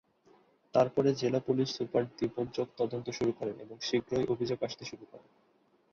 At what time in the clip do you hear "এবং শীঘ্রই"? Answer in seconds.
3.59-4.25